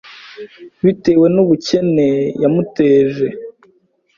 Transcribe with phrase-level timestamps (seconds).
[0.85, 2.07] bitewe n’ubukene
[2.41, 3.27] yamuteje